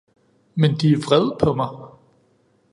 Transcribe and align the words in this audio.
Men 0.55 0.73
De 0.83 0.87
er 0.93 1.01
vred 1.05 1.29
på 1.45 1.53
mig! 1.61 1.69